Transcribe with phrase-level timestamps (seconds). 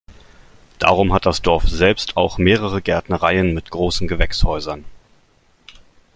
[0.79, 4.83] Darum hat das Dorf selbst auch mehrere Gärtnereien mit großen Gewächshäusern.